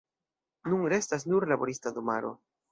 [0.69, 2.37] Nun restas nur laborista domaro.